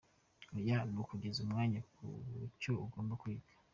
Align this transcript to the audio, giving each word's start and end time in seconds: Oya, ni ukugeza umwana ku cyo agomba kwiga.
Oya, 0.55 0.77
ni 0.91 0.97
ukugeza 1.01 1.39
umwana 1.45 1.77
ku 1.93 2.03
cyo 2.61 2.73
agomba 2.85 3.13
kwiga. 3.21 3.51